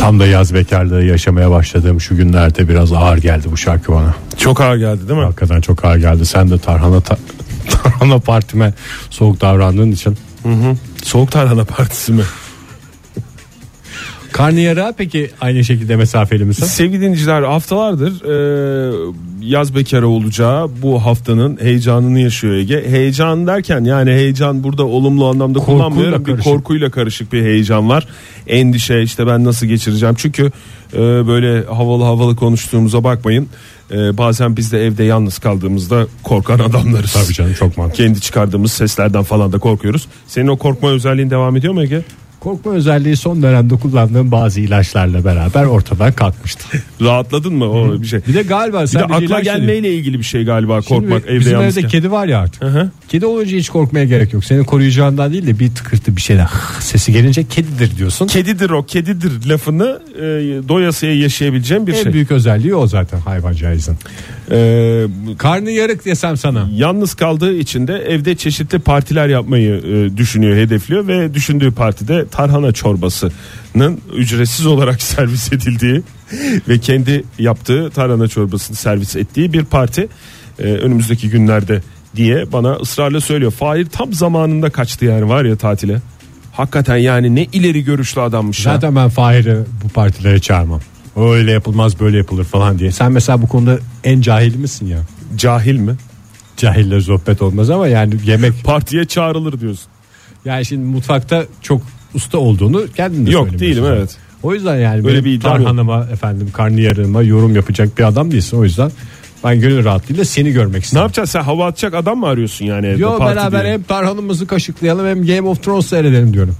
[0.00, 4.14] Tam da yaz bekarlığı yaşamaya başladığım şu günlerde biraz ağır geldi bu şarkı bana.
[4.38, 5.24] Çok ağır geldi değil mi?
[5.24, 6.26] Hakikaten çok ağır geldi.
[6.26, 7.18] Sen de Tarhana ta-
[7.82, 8.74] Tarhana partime
[9.10, 10.18] soğuk davrandığın için.
[11.04, 12.22] Soğuk tarhana partisi mi?
[14.34, 16.66] Karnıyara peki aynı şekilde mesafeli misin?
[16.66, 22.84] Sevgili dinleyiciler haftalardır e, yaz bekarı olacağı bu haftanın heyecanını yaşıyor Ege.
[22.90, 26.20] Heyecan derken yani heyecan burada olumlu anlamda Korkuyla kullanmıyorum.
[26.20, 26.52] Bir karışık.
[26.52, 28.08] korkuyla karışık bir heyecan var.
[28.46, 30.14] Endişe işte ben nasıl geçireceğim.
[30.18, 30.50] Çünkü
[30.92, 33.48] e, böyle havalı havalı konuştuğumuza bakmayın.
[33.90, 37.12] E, bazen biz de evde yalnız kaldığımızda korkan adamlarız.
[37.12, 38.04] Tabii canım çok mantıklı.
[38.04, 40.06] Kendi çıkardığımız seslerden falan da korkuyoruz.
[40.26, 42.02] Senin o korkma özelliğin devam ediyor mu Ege?
[42.44, 46.64] Korkma özelliği son dönemde kullandığım bazı ilaçlarla beraber ortadan kalkmıştı.
[47.00, 48.20] Rahatladın mı o bir şey?
[48.28, 51.40] Bir de galiba Bir sen de akla gelmeyle ilgili bir şey galiba korkmak Şimdi evde
[51.40, 51.80] bizim yalnızken.
[51.82, 52.62] evde kedi var ya artık.
[52.62, 52.90] hı.
[53.08, 54.44] Kedi olunca hiç korkmaya gerek yok.
[54.44, 56.48] Seni koruyacağından değil de bir tıkırtı bir şeyler
[56.80, 58.26] sesi gelince kedidir diyorsun.
[58.26, 60.22] Kedidir o kedidir lafını e,
[60.68, 62.12] doyasıya yaşayabileceğim bir en şey.
[62.12, 63.96] büyük özelliği o zaten hayvancağızın.
[64.50, 65.06] E,
[65.38, 66.68] Karnı yarık desem sana.
[66.72, 72.72] yalnız kaldığı için de evde çeşitli partiler yapmayı e, düşünüyor, hedefliyor ve düşündüğü partide tarhana
[72.72, 76.02] çorbasının ücretsiz olarak servis edildiği
[76.68, 80.08] ve kendi yaptığı tarhana çorbasını servis ettiği bir parti
[80.58, 81.80] e, önümüzdeki günlerde
[82.16, 83.52] diye bana ısrarla söylüyor.
[83.52, 86.00] Fahir tam zamanında kaçtı yani var ya tatile.
[86.52, 88.62] Hakikaten yani ne ileri görüşlü adammış.
[88.62, 90.80] Zaten ben Fahir'i bu partilere çağırmam.
[91.16, 92.92] Öyle yapılmaz böyle yapılır falan diye.
[92.92, 94.98] Sen mesela bu konuda en cahil misin ya?
[95.36, 95.94] Cahil mi?
[96.56, 99.86] Cahille sohbet olmaz ama yani yemek Partiye çağrılır diyorsun.
[100.44, 101.82] yani şimdi mutfakta çok
[102.14, 103.96] usta olduğunu kendin de Yok, değilim, yani.
[103.98, 104.16] evet.
[104.42, 105.62] O yüzden yani Böyle bir iddiam yok.
[105.62, 108.56] tarhanama efendim karnıyarığıma yorum yapacak bir adam değilsin.
[108.56, 108.90] O yüzden
[109.44, 111.02] ben gönül rahatlığıyla seni görmek Ne istedim.
[111.02, 113.72] yapacaksın sen hava atacak adam mı arıyorsun yani evde Yo parti beraber diye?
[113.72, 116.56] hem tarhanamızı kaşıklayalım hem Game of Thrones seyredelim diyorum.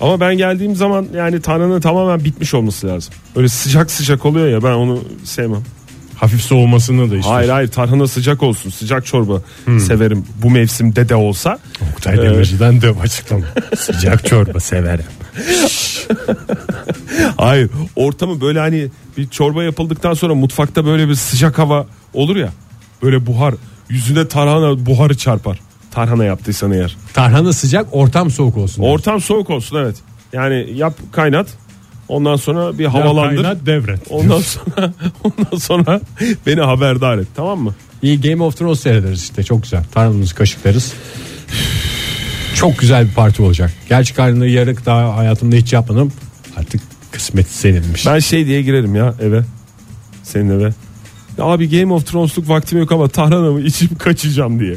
[0.00, 3.14] Ama ben geldiğim zaman yani tarhananın tamamen bitmiş olması lazım.
[3.36, 5.62] Öyle sıcak sıcak oluyor ya ben onu sevmem.
[6.14, 7.30] Hafif soğumasını da işte.
[7.30, 9.42] Hayır hayır tarhana sıcak olsun sıcak çorba
[9.86, 11.58] severim bu mevsimde de olsa.
[11.92, 13.44] Oktay Demirci'den de açıklama.
[13.76, 15.04] Sıcak çorba severim.
[17.36, 22.48] Hayır ortamı böyle hani bir çorba yapıldıktan sonra mutfakta böyle bir sıcak hava olur ya.
[23.02, 23.54] Böyle buhar
[23.88, 25.60] yüzüne tarhana buharı çarpar.
[25.96, 26.96] Tarhana yaptıysan eğer.
[27.14, 28.82] Tarhana sıcak ortam soğuk olsun.
[28.82, 29.96] Ortam soğuk olsun evet.
[30.32, 31.46] Yani yap kaynat.
[32.08, 33.42] Ondan sonra bir havalandır.
[33.42, 34.00] kaynat, devret.
[34.10, 34.92] Ondan sonra
[35.24, 36.00] ondan sonra
[36.46, 37.74] beni haberdar et tamam mı?
[38.02, 39.84] İyi Game of Thrones seyrederiz işte çok güzel.
[39.94, 40.92] Tarhanamızı kaşıklarız.
[42.54, 43.72] Çok güzel bir parti olacak.
[43.88, 46.12] Gerçi karnını yarık daha hayatımda hiç yapmadım.
[46.56, 46.80] Artık
[47.12, 48.06] kısmet seninmiş.
[48.06, 49.42] Ben şey diye girerim ya eve.
[50.22, 50.72] Senin eve.
[51.38, 54.76] Ya abi Game of Thrones'luk vaktim yok ama Tahran'ımı içip kaçacağım diye.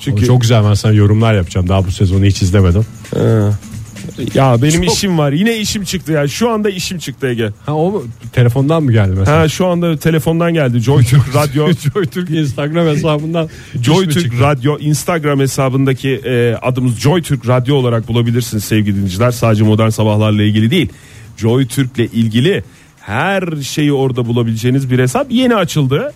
[0.00, 1.68] Çünkü Ama çok güzel ben sana yorumlar yapacağım.
[1.68, 2.86] Daha bu sezonu hiç izlemedim.
[3.14, 3.18] He.
[4.34, 5.32] ya benim işim var.
[5.32, 6.28] Yine işim çıktı ya.
[6.28, 7.50] Şu anda işim çıktı Ege.
[7.66, 8.04] Ha o mu?
[8.32, 9.40] telefondan mı geldi mesela?
[9.40, 10.78] Ha şu anda telefondan geldi.
[10.80, 13.48] JoyTürk Radyo JoyTürk Instagram hesabından
[13.82, 19.30] JoyTürk Radyo Instagram hesabındaki e, adımız JoyTürk Radyo olarak bulabilirsiniz sevgili dinleyiciler.
[19.30, 20.88] Sadece modern sabahlarla ilgili değil.
[21.36, 22.62] JoyTürk'le ilgili
[23.00, 26.12] her şeyi orada bulabileceğiniz bir hesap yeni açıldı.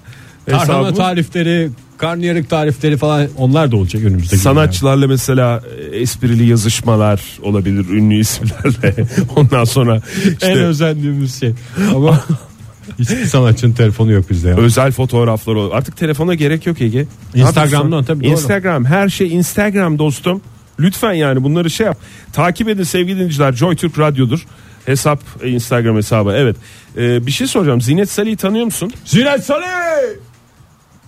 [0.47, 0.97] Tarhana Hesabımız.
[0.97, 1.71] tarifleri,
[2.03, 4.43] karnıyarık tarifleri falan onlar da olacak önümüzdeki günlerde.
[4.43, 8.95] Sanatçılarla mesela e, esprili yazışmalar olabilir ünlü isimlerle.
[9.37, 11.53] Ondan sonra En işte özendiğimiz şey.
[11.95, 12.21] Ama
[12.99, 14.57] hiçbir sanatçının telefonu yok bizde ya.
[14.57, 15.71] özel fotoğraflar olur.
[15.75, 17.07] Artık telefona gerek yok Ege.
[17.35, 18.33] Instagram'dan tabii, doğru.
[18.33, 20.41] Instagram her şey Instagram dostum.
[20.81, 21.99] Lütfen yani bunları şey yap.
[22.33, 23.53] Takip edin sevgili dinleyiciler.
[23.53, 24.47] JoyTürk Radyo'dur.
[24.87, 26.33] Hesap e, Instagram hesabı.
[26.33, 26.57] Evet.
[26.97, 27.81] Ee, bir şey soracağım.
[27.81, 28.93] Zinet Salih'i tanıyor musun?
[29.05, 30.32] Zinet Salih!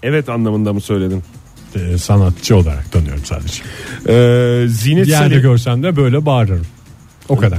[0.04, 1.22] Evet anlamında mı söyledin?
[1.76, 3.62] Ee, sanatçı olarak tanıyorum sadece.
[4.08, 6.66] Ee, Zinet yerde Salih görsem de böyle bağırırım.
[7.28, 7.58] O kadar.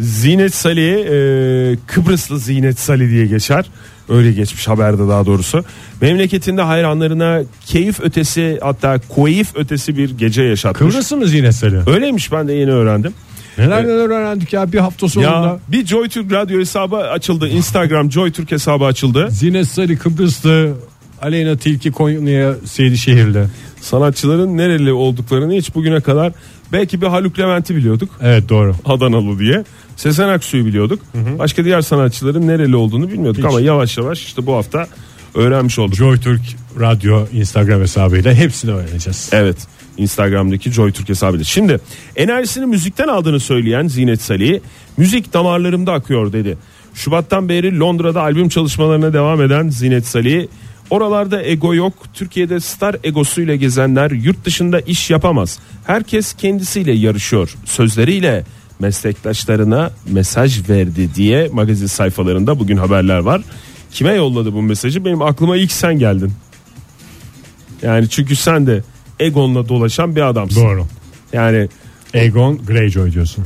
[0.00, 3.66] Zinet Salih e, Kıbrıslı Zinet Salih diye geçer.
[4.08, 5.64] Öyle geçmiş haberde daha doğrusu.
[6.00, 10.92] Memleketinde hayranlarına keyif ötesi hatta keyif ötesi bir gece yaşatmış.
[10.92, 11.88] Kıbrıs'ı mı Zinet Salih?
[11.88, 13.14] Öyleymiş ben de yeni öğrendim.
[13.58, 15.30] Neler neler öğrendik ya bir hafta sonunda.
[15.30, 17.48] Ya bir JoyTürk radyo hesabı açıldı.
[17.48, 19.28] Instagram JoyTürk hesabı açıldı.
[19.30, 20.74] Zinet Salih Kıbrıslı,
[21.22, 23.44] Aleyna Tilki Konya Seydişehirli.
[23.80, 26.32] Sanatçıların nereli olduklarını hiç bugüne kadar
[26.72, 28.08] belki bir Haluk Levent'i biliyorduk.
[28.22, 28.74] Evet doğru.
[28.84, 29.64] Adanalı diye.
[29.96, 31.02] Sezen Aksu'yu biliyorduk.
[31.38, 33.44] Başka diğer sanatçıların nereli olduğunu bilmiyorduk Hiç.
[33.44, 34.86] ama yavaş yavaş işte bu hafta
[35.34, 35.94] öğrenmiş olduk.
[35.94, 36.40] Joy Türk
[36.80, 39.30] Radyo Instagram hesabıyla hepsini öğreneceğiz.
[39.32, 39.56] Evet.
[39.96, 41.44] Instagram'daki JoyTürk hesabıyla.
[41.44, 41.80] Şimdi
[42.16, 44.60] enerjisini müzikten aldığını söyleyen Zinet Salih
[44.96, 46.58] müzik damarlarımda akıyor dedi.
[46.94, 50.46] Şubattan beri Londra'da albüm çalışmalarına devam eden Zinet Salih
[50.92, 51.92] Oralarda ego yok.
[52.14, 55.58] Türkiye'de star egosuyla gezenler yurt dışında iş yapamaz.
[55.86, 57.54] Herkes kendisiyle yarışıyor.
[57.64, 58.44] Sözleriyle
[58.80, 63.42] meslektaşlarına mesaj verdi diye magazin sayfalarında bugün haberler var.
[63.90, 65.04] Kime yolladı bu mesajı?
[65.04, 66.32] Benim aklıma ilk sen geldin.
[67.82, 68.82] Yani çünkü sen de
[69.20, 70.64] egonla dolaşan bir adamsın.
[70.64, 70.86] Doğru.
[71.32, 71.68] Yani
[72.14, 73.44] Egon Greyjoy diyorsun.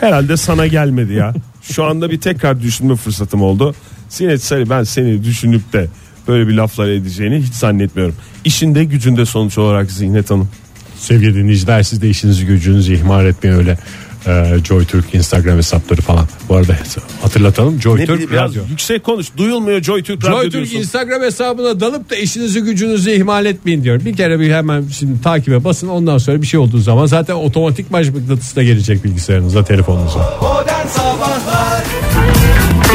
[0.00, 1.34] herhalde sana gelmedi ya.
[1.62, 3.74] Şu anda bir tekrar düşünme fırsatım oldu.
[4.12, 5.88] Sinet Sarı ben seni düşünüp de
[6.28, 8.14] böyle bir laflar edeceğini hiç zannetmiyorum.
[8.44, 10.48] İşinde gücünde sonuç olarak Zihnet Hanım.
[10.96, 13.78] Sevgili dinleyiciler siz de işinizi gücünüzü ihmal etmeyin öyle
[14.26, 16.26] e, Joy Türk Instagram hesapları falan.
[16.48, 16.76] Bu arada
[17.22, 18.62] hatırlatalım Joy Ne Türk bileyim, biraz Radyo.
[18.70, 19.26] yüksek konuş.
[19.36, 20.76] Duyulmuyor Joy Türk Joy Radyo Türk diyorsun.
[20.76, 24.04] Instagram hesabına dalıp da işinizi gücünüzü ihmal etmeyin diyor.
[24.04, 27.90] Bir kere bir hemen şimdi takibe basın ondan sonra bir şey olduğu zaman zaten otomatik
[27.90, 30.38] mıknatısı da gelecek bilgisayarınıza telefonunuza.
[30.42, 32.01] Modern Sabahlar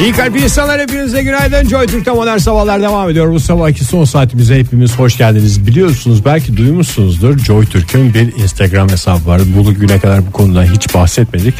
[0.02, 1.70] İyi kalp insanlar hepinize günaydın.
[1.70, 3.32] Joy Türk'te modern sabahlar devam ediyor.
[3.32, 5.68] Bu sabahki son saatimize hepimiz hoş geldiniz.
[5.68, 7.40] Biliyorsunuz belki duymuşsunuzdur.
[7.40, 9.42] Joy Türk'ün bir Instagram hesabı var.
[9.58, 11.54] Bugüne kadar bu konuda hiç bahsetmedik.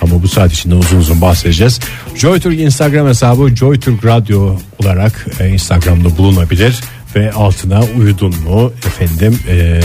[0.00, 1.80] Ama bu saat içinde uzun uzun bahsedeceğiz.
[2.14, 6.80] Joy Türk Instagram hesabı Joy Türk Radyo olarak e, Instagram'da bulunabilir.
[7.16, 9.80] Ve altına uyudun mu efendim e,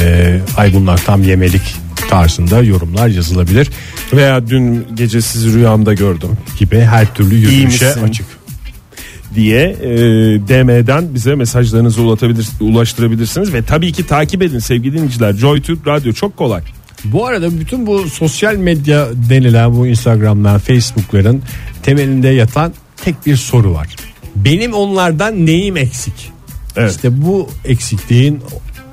[0.57, 3.69] ay bunlar tam yemelik tarzında yorumlar yazılabilir
[4.13, 6.29] Veya dün gece sizi rüyamda gördüm
[6.59, 8.25] gibi her türlü yürüyüşe açık.
[9.35, 9.87] diye e,
[10.47, 15.33] DM'den bize mesajlarınızı ulaştırabilir, ulaştırabilirsiniz ve tabii ki takip edin sevgili dinleyiciler.
[15.33, 16.61] Joy Türk Radyo çok kolay.
[17.03, 21.41] Bu arada bütün bu sosyal medya denilen bu Instagram'lar, Facebook'ların
[21.83, 22.73] temelinde yatan
[23.03, 23.95] tek bir soru var.
[24.35, 26.31] Benim onlardan neyim eksik?
[26.75, 26.91] Evet.
[26.91, 28.41] İşte bu eksikliğin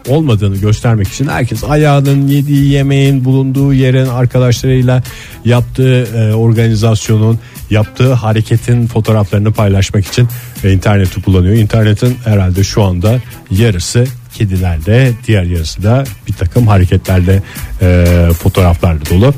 [0.08, 5.02] olmadığını göstermek için herkes ayağının yediği yemeğin bulunduğu yerin arkadaşlarıyla
[5.44, 7.38] yaptığı e, organizasyonun
[7.70, 10.28] yaptığı hareketin fotoğraflarını paylaşmak için
[10.64, 11.54] e, interneti kullanıyor.
[11.54, 13.20] İnternetin herhalde şu anda
[13.50, 17.42] yarısı kedilerle diğer yarısı da bir takım hareketlerle
[17.82, 19.34] e, fotoğraflarla dolu.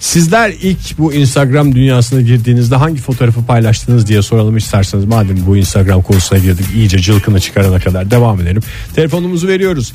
[0.00, 5.04] Sizler ilk bu Instagram dünyasına girdiğinizde hangi fotoğrafı paylaştınız diye soralım isterseniz.
[5.04, 8.62] Madem bu Instagram konusuna girdik iyice cılkını çıkarana kadar devam edelim.
[8.94, 9.92] Telefonumuzu veriyoruz.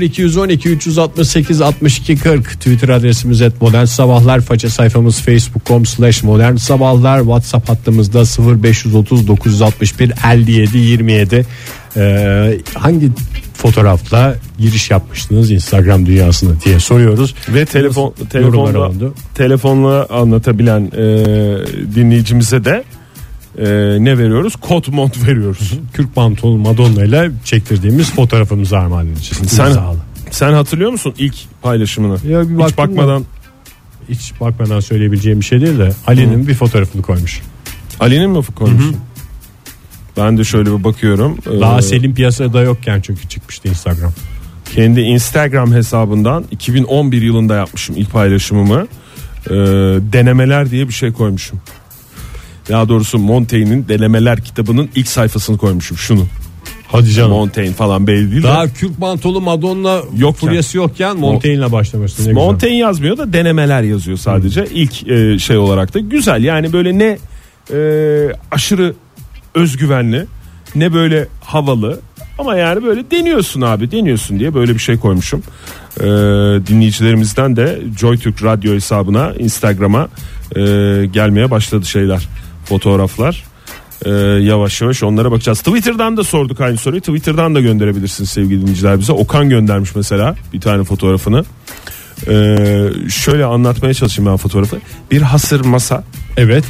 [0.00, 4.40] 0212 368 62 40 Twitter adresimiz et modern sabahlar.
[4.40, 7.18] Faça sayfamız facebook.com slash modern sabahlar.
[7.18, 8.24] WhatsApp hattımızda
[8.62, 11.46] 0530 961 57 27.
[11.96, 13.10] Ee, hangi
[13.54, 17.34] fotoğrafla giriş yapmıştınız Instagram dünyasına diye soruyoruz.
[17.48, 18.90] Ve telefon telefonla
[19.34, 21.04] telefonla anlatabilen e,
[21.94, 22.84] dinleyicimize de
[23.58, 23.64] e,
[24.04, 24.56] ne veriyoruz?
[24.56, 25.78] Kot mont veriyoruz.
[25.92, 29.50] Kürk pantolon Madonna ile çektirdiğimiz fotoğrafımızı armağan edeceğiz.
[29.50, 29.76] Sen
[30.30, 32.16] sen hatırlıyor musun ilk paylaşımını?
[32.28, 33.24] Ya bir Hiç bakmadan
[34.08, 37.42] hiç bakmadan söyleyebileceğim bir şey değil de Ali'nin bir fotoğrafını koymuş.
[38.00, 38.96] Ali'nin mi koymuşsun?
[40.16, 41.38] Ben de şöyle bir bakıyorum.
[41.56, 44.12] Ee, Daha Selim piyasada yokken çünkü çıkmıştı Instagram.
[44.74, 48.86] kendi Instagram hesabından 2011 yılında yapmışım ilk paylaşımımı.
[49.46, 49.54] Ee,
[50.12, 51.60] denemeler diye bir şey koymuşum.
[52.68, 56.26] Daha doğrusu Montaigne'in denemeler kitabının ilk sayfasını koymuşum şunu.
[56.88, 57.30] Hadi canım.
[57.30, 58.46] Montaigne falan belli değil de.
[58.46, 60.32] Daha kürk pantolu Madonna Yokken.
[60.32, 62.32] furyası yokken Montaigne'le başlamıştı.
[62.32, 64.66] Montaigne yazmıyor da denemeler yazıyor sadece.
[64.74, 66.44] İlk e, şey olarak da güzel.
[66.44, 67.18] Yani böyle ne
[67.72, 67.78] e,
[68.50, 68.94] aşırı
[69.54, 70.26] özgüvenli
[70.74, 72.00] ne böyle havalı
[72.38, 75.42] ama yani böyle deniyorsun abi deniyorsun diye böyle bir şey koymuşum.
[76.00, 76.04] E,
[76.66, 80.08] dinleyicilerimizden de JoyTürk Radyo hesabına Instagram'a
[80.56, 80.60] e,
[81.06, 82.28] gelmeye başladı şeyler
[82.64, 83.44] fotoğraflar.
[84.04, 84.10] E,
[84.42, 85.58] yavaş yavaş onlara bakacağız.
[85.58, 87.00] Twitter'dan da sorduk aynı soruyu.
[87.00, 89.12] Twitter'dan da gönderebilirsiniz sevgili dinleyiciler bize.
[89.12, 91.44] Okan göndermiş mesela bir tane fotoğrafını.
[92.28, 94.76] Ee, şöyle anlatmaya çalışayım ben fotoğrafı.
[95.10, 96.04] Bir hasır masa
[96.36, 96.64] Evet.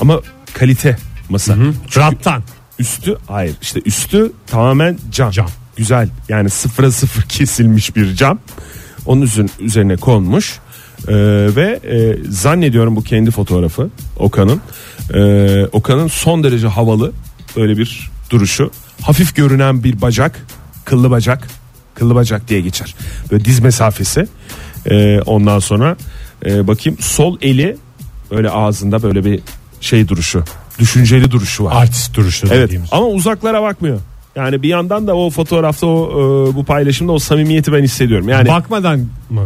[0.00, 0.20] ama
[0.54, 0.96] kalite
[1.30, 1.54] masa.
[1.54, 2.42] Çünkü Rattan.
[2.78, 5.30] Üstü hayır işte üstü tamamen cam.
[5.30, 5.48] Cam.
[5.76, 8.38] Güzel yani sıfıra sıfır kesilmiş bir cam.
[9.06, 10.58] Onun üzerine, üzerine konmuş.
[11.08, 11.14] Ee,
[11.56, 14.60] ve e, zannediyorum bu kendi fotoğrafı Okan'ın.
[15.14, 17.12] Ee, Okan'ın son derece havalı
[17.56, 18.70] böyle bir duruşu.
[19.02, 20.46] Hafif görünen bir bacak,
[20.84, 21.48] kıllı bacak,
[21.94, 22.94] kıllı bacak diye geçer.
[23.30, 24.28] Böyle diz mesafesi.
[24.90, 25.96] Ee, ondan sonra
[26.46, 27.76] e, bakayım sol eli
[28.30, 29.40] böyle ağzında böyle bir
[29.80, 30.44] şey duruşu,
[30.78, 31.82] düşünceli duruşu var.
[31.82, 32.88] Artist duruşu Evet dediğimiz.
[32.92, 33.98] ama uzaklara bakmıyor.
[34.36, 36.10] Yani bir yandan da o fotoğrafta o
[36.50, 38.28] e, bu paylaşımda o samimiyeti ben hissediyorum.
[38.28, 38.98] Yani Bakmadan
[39.30, 39.44] mı?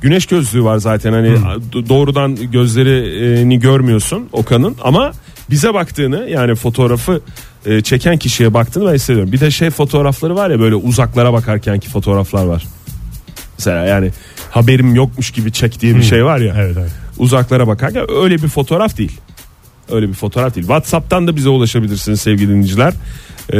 [0.00, 1.28] güneş gözlüğü var zaten hani
[1.72, 5.12] do- doğrudan gözlerini görmüyorsun Okan'ın ama
[5.50, 7.20] bize baktığını yani fotoğrafı
[7.66, 9.32] e, çeken kişiye baktığını ben hissediyorum.
[9.32, 12.64] Bir de şey fotoğrafları var ya böyle uzaklara bakarkenki fotoğraflar var.
[13.58, 14.10] Mesela yani
[14.50, 16.54] haberim yokmuş gibi çektiği bir şey var ya.
[16.58, 16.90] Evet evet.
[17.18, 19.20] Uzaklara bakarken öyle bir fotoğraf değil.
[19.90, 20.66] Öyle bir fotoğraf değil.
[20.66, 22.94] WhatsApp'tan da bize ulaşabilirsiniz sevgili dinleyiciler.
[23.52, 23.58] e,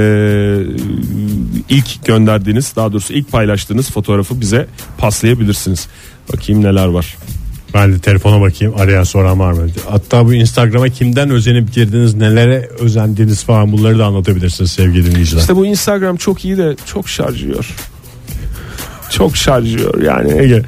[1.68, 4.66] ilk gönderdiğiniz daha doğrusu ilk paylaştığınız fotoğrafı bize
[4.98, 5.88] paslayabilirsiniz.
[6.32, 7.16] Bakayım neler var.
[7.74, 9.66] Ben de telefona bakayım arayan soran var mı?
[9.88, 15.40] Hatta bu Instagram'a kimden özenip girdiniz nelere özendiniz falan bunları da anlatabilirsiniz sevgili dinleyiciler.
[15.40, 17.74] İşte bu Instagram çok iyi de çok şarj yiyor.
[19.10, 20.62] Çok şarj yiyor yani Ege.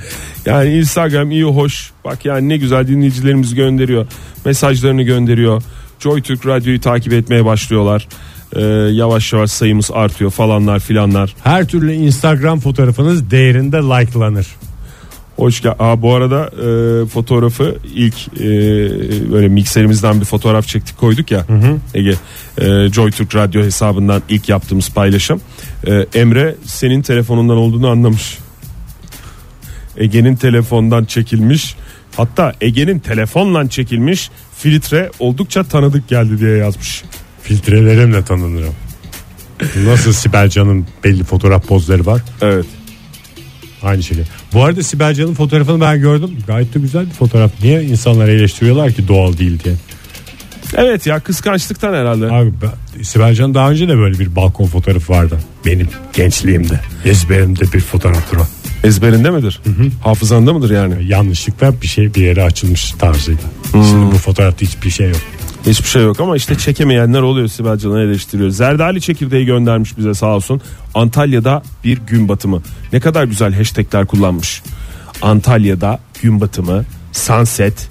[0.49, 1.91] Yani Instagram iyi hoş.
[2.05, 4.07] Bak yani ne güzel dinleyicilerimiz gönderiyor.
[4.45, 5.63] Mesajlarını gönderiyor.
[6.01, 8.09] Joy Türk Radyo'yu takip etmeye başlıyorlar.
[8.57, 8.63] Ee,
[8.93, 11.35] yavaş yavaş sayımız artıyor falanlar filanlar.
[11.45, 14.47] Her türlü Instagram fotoğrafınız değerinde like'lanır.
[15.37, 15.75] Hoş gel.
[15.79, 18.47] Aa, bu arada e, fotoğrafı ilk e,
[19.33, 21.47] böyle mikserimizden bir fotoğraf çektik koyduk ya
[21.95, 22.15] Ege
[22.59, 25.41] e, Joy Türk Radyo hesabından ilk yaptığımız paylaşım.
[25.87, 28.39] E, Emre senin telefonundan olduğunu anlamış.
[29.99, 31.77] Ege'nin telefondan çekilmiş.
[32.17, 37.05] Hatta Ege'nin telefonla çekilmiş filtre oldukça tanıdık geldi diye yazmış.
[37.43, 38.75] Filtrelerimle tanınırım.
[39.85, 42.23] Nasıl Sibel Can'ın belli fotoğraf pozları var.
[42.43, 42.67] Evet.
[43.83, 44.25] Aynı şekilde.
[44.53, 46.31] Bu arada Sibel Can'ın fotoğrafını ben gördüm.
[46.47, 47.51] Gayet de güzel bir fotoğraf.
[47.63, 49.75] Niye insanlar eleştiriyorlar ki doğal değil diye.
[50.75, 52.27] Evet ya kıskançlıktan herhalde.
[52.27, 55.39] Abi ben, Sibel Can daha önce de böyle bir balkon fotoğrafı vardı.
[55.67, 56.81] Benim gençliğimde.
[57.05, 58.47] Ezberimde bir fotoğraftır o.
[58.85, 59.61] Ezberinde midir?
[60.05, 60.95] Hafızanda mıdır yani?
[61.07, 63.41] Yanlışlıkla bir şey bir yere açılmış tarzıyla.
[63.73, 65.21] Şimdi bu fotoğrafta hiçbir şey yok.
[65.67, 68.51] Hiçbir şey yok ama işte çekemeyenler oluyor Sibel Can'ı eleştiriyor.
[68.51, 70.61] Zerdali çekirdeği göndermiş bize sağ olsun.
[70.95, 72.63] Antalya'da bir gün batımı.
[72.93, 74.63] Ne kadar güzel hashtagler kullanmış.
[75.23, 77.89] Antalya'da gün batımı, sunset,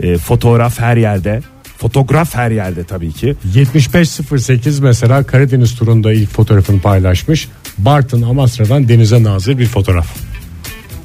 [0.00, 1.42] e, fotoğraf her yerde.
[1.78, 3.36] Fotoğraf her yerde tabii ki.
[3.54, 7.48] 7508 mesela Karadeniz turunda ilk fotoğrafını paylaşmış.
[7.78, 10.16] Bartın Amasra'dan denize nazır bir fotoğraf.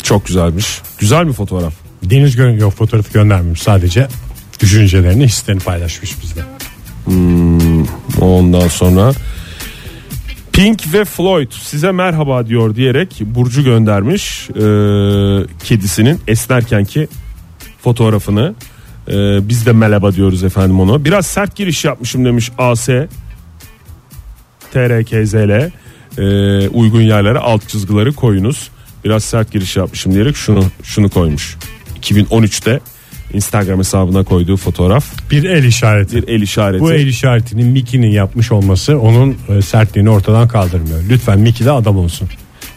[0.03, 0.81] Çok güzelmiş.
[0.99, 1.73] Güzel bir fotoğraf.
[2.03, 4.07] Deniz gö- yok fotoğrafı göndermemiş sadece
[4.59, 6.41] düşüncelerini hislerini paylaşmış bizle.
[8.21, 9.13] Ondan sonra
[10.53, 14.53] Pink ve Floyd size merhaba diyor diyerek Burcu göndermiş e,
[15.63, 17.07] kedisinin esnerkenki
[17.81, 18.55] fotoğrafını.
[19.07, 19.13] E,
[19.49, 21.05] biz de merhaba diyoruz efendim onu.
[21.05, 22.89] Biraz sert giriş yapmışım demiş AS
[24.73, 25.69] TRKZL
[26.17, 28.70] e, uygun yerlere alt çizgileri koyunuz.
[29.05, 31.58] Biraz sert giriş yapmışım diyerek şunu şunu koymuş.
[32.01, 32.79] 2013'te
[33.34, 36.15] Instagram hesabına koyduğu fotoğraf Bir el işareti.
[36.15, 36.84] bir el işareti.
[36.84, 41.03] Bu el işaretinin Mickey'nin yapmış olması onun e, sertliğini ortadan kaldırmıyor.
[41.10, 42.29] Lütfen Mickey de adam olsun.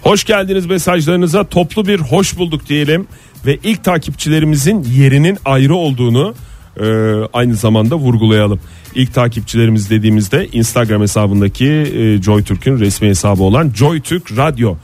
[0.02, 3.06] Hoş geldiniz mesajlarınıza toplu bir hoş bulduk diyelim
[3.46, 6.34] ve ilk takipçilerimizin yerinin ayrı olduğunu
[6.80, 6.86] e,
[7.32, 8.60] aynı zamanda vurgulayalım.
[8.94, 14.76] İlk takipçilerimiz dediğimizde Instagram hesabındaki e, JoyTürk'ün resmi hesabı olan JoyTürk Radyo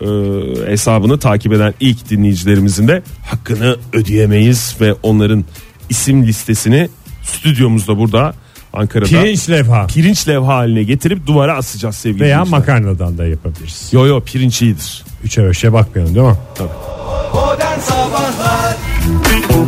[0.00, 0.06] e,
[0.70, 5.44] hesabını takip eden ilk dinleyicilerimizin de hakkını ödeyemeyiz ve onların
[5.90, 6.88] isim listesini
[7.22, 8.34] stüdyomuzda burada
[8.72, 12.58] Ankara'da Pirinç levha pirinç levha haline getirip duvara asacağız sevgili veya dinleyiciler.
[12.58, 13.88] makarnadan da yapabiliriz.
[13.92, 15.04] Yo yo pirinç iyidir.
[15.24, 16.36] Üçe beşe bakmayalım değil mi?
[17.34, 18.45] Modern Sabahlar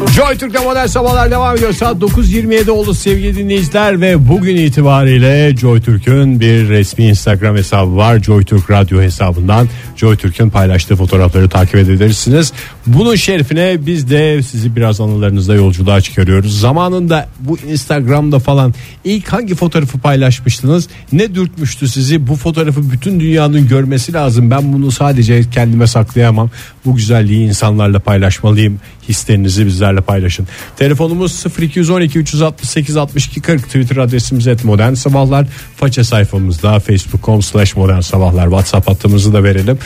[0.07, 1.73] Joy Türk'te modern sabahlar devam ediyor.
[1.73, 8.21] Saat 9.27 oldu sevgili dinleyiciler ve bugün itibariyle Joy Türk'ün bir resmi Instagram hesabı var.
[8.21, 12.53] Joy Türk Radyo hesabından Joy Türk'ün paylaştığı fotoğrafları takip edebilirsiniz.
[12.87, 16.61] Bunun şerefine biz de sizi biraz anılarınızda yolculuğa çıkarıyoruz.
[16.61, 18.75] Zamanında bu Instagram'da falan
[19.05, 20.89] ilk hangi fotoğrafı paylaşmıştınız?
[21.13, 22.27] Ne dürtmüştü sizi?
[22.27, 24.51] Bu fotoğrafı bütün dünyanın görmesi lazım.
[24.51, 26.51] Ben bunu sadece kendime saklayamam.
[26.85, 28.81] Bu güzelliği insanlarla paylaşmalıyım.
[29.09, 30.49] Hislerinizi bizlerle paylaşın.
[30.77, 35.47] Telefonumuz 0212 368 62 40 Twitter adresimiz et modern sabahlar.
[35.77, 38.45] Faça sayfamızda facebook.com slash modern sabahlar.
[38.45, 39.79] Whatsapp hattımızı da verelim.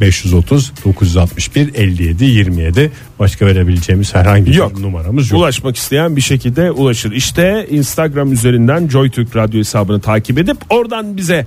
[0.00, 4.80] 0530 961 57 27 başka verebileceğimiz herhangi bir Yok.
[4.80, 5.40] numaramız yok.
[5.40, 7.12] Ulaşmak isteyen bir şekilde ulaşır.
[7.12, 11.46] İşte Instagram üzerinden JoyTürk Radyo hesabını takip edip oradan bize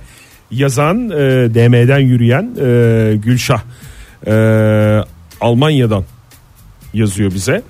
[0.50, 1.14] yazan, e,
[1.54, 3.62] DM'den yürüyen e, Gülşah
[4.26, 4.32] e,
[5.40, 6.04] Almanya'dan
[6.94, 7.62] yazıyor bize.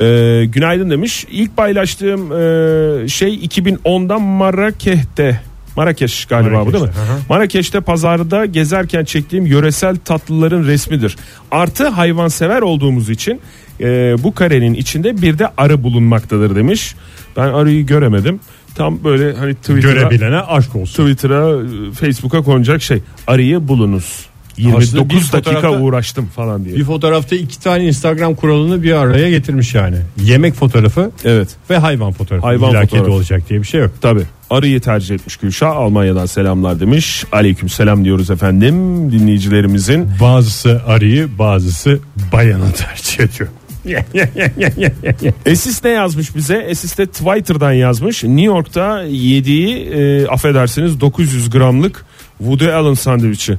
[0.00, 1.26] E, günaydın demiş.
[1.30, 5.40] İlk paylaştığım e, şey 2010'da Marrakeh'te
[5.76, 6.90] Marrakeş galiba bu değil mi?
[6.90, 7.18] Marrakeş'te, hı.
[7.28, 11.16] Marrakeş'te pazarda gezerken çektiğim yöresel tatlıların resmidir.
[11.50, 13.40] Artı hayvansever olduğumuz için
[13.80, 16.94] e, bu karenin içinde bir de arı bulunmaktadır demiş.
[17.36, 18.40] Ben arıyı göremedim.
[18.74, 21.04] Tam böyle hani Twitter'a, Görebilene aşk olsun.
[21.04, 23.02] Twitter'a, e, Facebook'a konacak şey.
[23.26, 24.26] Arıyı bulunuz.
[24.58, 26.76] Aslında 29 bir dakika uğraştım falan diye.
[26.76, 29.96] Bir fotoğrafta iki tane Instagram kuralını bir araya getirmiş yani.
[30.22, 31.48] Yemek fotoğrafı Evet.
[31.70, 32.46] ve hayvan fotoğrafı.
[32.46, 33.12] Hayvan İlla fotoğrafı.
[33.12, 33.90] olacak diye bir şey yok.
[34.00, 34.20] Tabi
[34.50, 38.74] arıyı tercih etmiş Gülşah Almanya'dan selamlar demiş aleyküm selam diyoruz efendim
[39.12, 41.98] dinleyicilerimizin Bazısı arıyı bazısı
[42.32, 43.48] bayanı tercih ediyor.
[45.46, 46.56] Esis ne yazmış bize?
[46.56, 48.24] Esis de Twitter'dan yazmış.
[48.24, 52.04] New York'ta yediği e, affedersiniz 900 gramlık
[52.38, 53.58] Woody Allen sandviçi.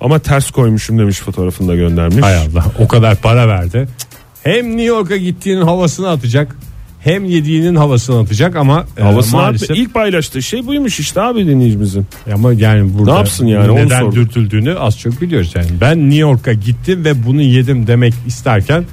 [0.00, 2.22] Ama ters koymuşum demiş fotoğrafını da göndermiş.
[2.22, 3.88] Hay Allah o kadar para verdi.
[4.42, 6.56] Hem New York'a gittiğinin havasını atacak
[7.00, 9.80] hem yediğinin havasını atacak ama e, Havasını maalesef attı.
[9.80, 12.06] İlk paylaştığı şey buymuş işte abi dinleyicimizin.
[12.34, 14.14] ama yani burada Ne yapsın yani, onu neden sorduk.
[14.14, 15.66] dürtüldüğünü az çok biliyoruz yani.
[15.80, 18.84] Ben New York'a gittim ve bunu yedim demek isterken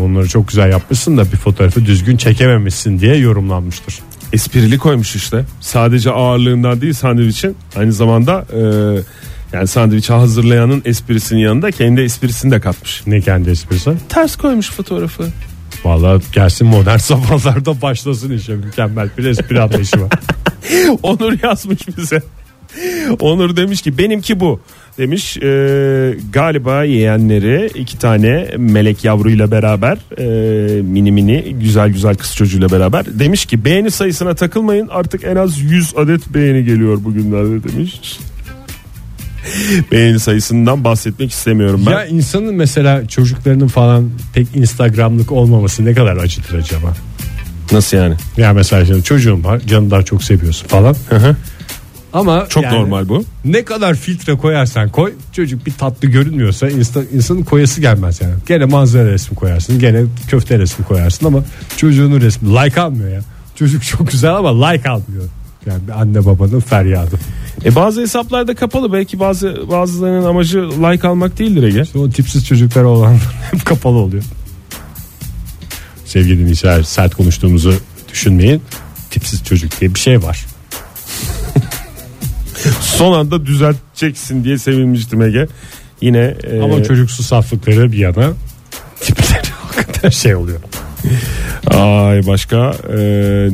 [0.00, 3.98] onları çok güzel yapmışsın da bir fotoğrafı düzgün çekememişsin diye yorumlanmıştır.
[4.32, 5.44] Esprili koymuş işte.
[5.60, 8.60] Sadece ağırlığından değil sandviçin aynı zamanda e,
[9.52, 13.02] yani sandviçi hazırlayanın esprisinin yanında kendi esprisini de katmış.
[13.06, 13.92] Ne kendi esprisi?
[14.08, 15.24] Ters koymuş fotoğrafı.
[15.84, 20.10] Vallahi gelsin modern sabahlarda başlasın işe mükemmel bir espri anlayışı var.
[21.02, 22.22] Onur yazmış bize.
[23.20, 24.60] Onur demiş ki benimki bu
[24.98, 32.36] demiş e, galiba yeğenleri iki tane melek yavruyla beraber e, mini mini güzel güzel kız
[32.36, 37.68] çocuğuyla beraber demiş ki beğeni sayısına takılmayın artık en az 100 adet beğeni geliyor bugünlerde
[37.68, 38.18] demiş.
[39.92, 41.90] beğeni sayısından bahsetmek istemiyorum ben.
[41.90, 46.94] Ya insanın mesela çocuklarının falan pek Instagram'lık olmaması ne kadar acıtır acaba?
[47.72, 48.14] Nasıl yani?
[48.36, 50.96] Ya mesela şimdi çocuğun var canı daha çok seviyorsun falan.
[51.10, 51.36] hı.
[52.12, 53.24] Ama Çok yani normal bu.
[53.44, 58.34] Ne kadar filtre koyarsan koy çocuk bir tatlı görünmüyorsa insta, insanın koyası gelmez yani.
[58.46, 61.44] Gene manzara resmi koyarsın gene köfte resmi koyarsın ama
[61.76, 63.20] çocuğunun resmi like almıyor ya.
[63.54, 65.24] Çocuk çok güzel ama like almıyor.
[65.66, 67.16] Yani bir anne babanın feryadı.
[67.64, 71.82] E bazı hesaplarda kapalı belki bazı bazılarının amacı like almak değildir Ege.
[71.82, 73.18] İşte o tipsiz çocuklar olan
[73.52, 74.24] hep kapalı oluyor.
[76.04, 77.74] Sevgili dinleyiciler sert konuştuğumuzu
[78.12, 78.62] düşünmeyin.
[79.10, 80.46] Tipsiz çocuk diye bir şey var.
[82.80, 85.46] Son anda düzelteceksin diye sevinmiştim Ege.
[86.00, 88.32] Yine e, Ama çocuksu saflıkları bir yana
[89.00, 90.58] tipleri hakikaten şey oluyor.
[91.70, 92.98] ay başka e,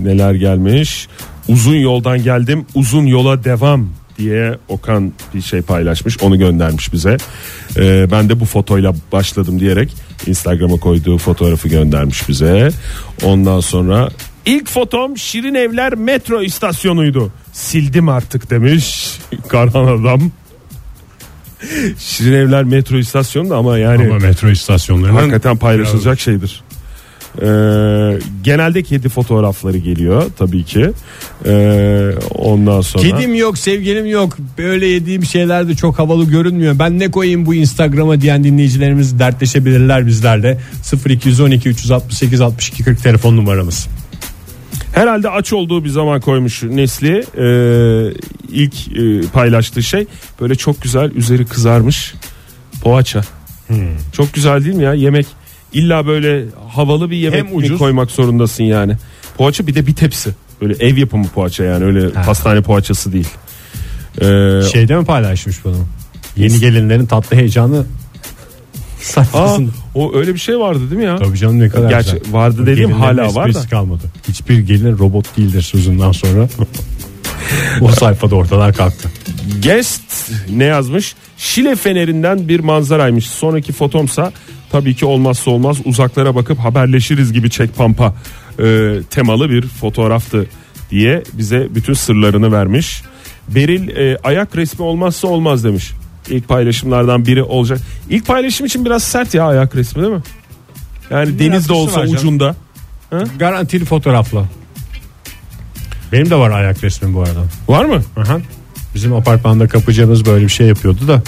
[0.04, 1.08] neler gelmiş.
[1.48, 7.16] Uzun yoldan geldim uzun yola devam diye Okan bir şey paylaşmış onu göndermiş bize.
[7.76, 9.94] E, ben de bu fotoyla başladım diyerek
[10.26, 12.70] Instagram'a koyduğu fotoğrafı göndermiş bize.
[13.22, 14.08] Ondan sonra
[14.46, 17.32] ilk fotom Şirin Evler metro istasyonuydu.
[17.52, 20.20] Sildim artık demiş Karhan adam.
[21.98, 26.63] Şirin Evler metro istasyonu da ama yani Ama metro istasyonlarının hakikaten paylaşılacak şeydir.
[27.42, 30.90] Ee, genelde kedi fotoğrafları geliyor tabii ki.
[31.46, 36.98] Ee, ondan sonra Kedim yok sevgilim yok böyle yediğim şeyler de çok havalı görünmüyor ben
[36.98, 40.58] ne koyayım bu Instagram'a diyen dinleyicilerimiz dertleşebilirler bizlerle
[41.06, 43.88] 0212 368 62 40 telefon numaramız
[44.94, 47.24] herhalde aç olduğu bir zaman koymuş Nesli.
[47.38, 48.14] Ee,
[48.52, 50.06] ilk e, paylaştığı şey
[50.40, 52.14] böyle çok güzel üzeri kızarmış
[52.82, 53.22] poğaça.
[53.66, 53.76] Hmm.
[54.12, 55.26] Çok güzel değil mi ya yemek?
[55.74, 57.78] İlla böyle havalı bir yemek Hem mi ucuz.
[57.78, 58.96] koymak zorundasın yani.
[59.38, 60.30] Poğaça bir de bir tepsi.
[60.60, 63.28] Böyle ev yapımı poğaça yani öyle pastane poğaçası değil.
[64.20, 65.76] Ee, şeyde mi paylaşmış bunu
[66.36, 67.84] yeni gelinlerin tatlı heyecanı aa,
[69.00, 71.16] sayfasında o öyle bir şey vardı değil mi ya?
[71.16, 72.32] Tabii canım ne kadar Gerçi güzel.
[72.32, 73.48] vardı dediğim Gelinlerin hala var da.
[73.48, 74.02] esprisi kalmadı.
[74.28, 76.48] Hiçbir gelin robot değildir sözünden sonra.
[77.80, 79.08] o sayfada ortadan kalktı.
[79.64, 81.14] Guest ne yazmış?
[81.36, 83.26] Şile fenerinden bir manzaraymış.
[83.30, 84.32] Sonraki fotomsa
[84.74, 88.14] tabii ki olmazsa olmaz uzaklara bakıp haberleşiriz gibi çek pampa
[88.58, 90.46] e, temalı bir fotoğraftı
[90.90, 93.02] diye bize bütün sırlarını vermiş.
[93.48, 95.92] Beril e, ayak resmi olmazsa olmaz demiş.
[96.28, 97.78] İlk paylaşımlardan biri olacak.
[98.10, 100.22] İlk paylaşım için biraz sert ya ayak resmi değil mi?
[101.10, 102.18] Yani denizde alakası olsa var canım.
[102.18, 102.54] ucunda.
[103.38, 104.44] Garantili fotoğrafla.
[106.12, 107.44] Benim de var ayak resmim bu arada.
[107.68, 108.02] Var mı?
[108.16, 108.38] Aha.
[108.94, 111.22] Bizim apartmanda kapıcımız böyle bir şey yapıyordu da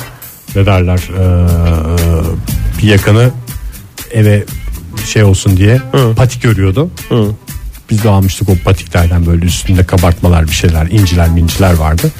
[0.56, 2.05] ne derler ee,
[2.78, 3.30] bir yakını
[4.10, 4.44] eve
[5.06, 6.14] şey olsun diye Hı.
[6.16, 6.90] patik örüyordu.
[7.08, 7.30] Hı.
[7.90, 12.12] Biz de almıştık o patiklerden böyle üstünde kabartmalar bir şeyler inciler minciler vardı.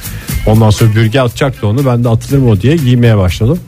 [0.47, 3.59] Ondan sonra bürge atacaktı onu ben de atılır mı o diye giymeye başladım.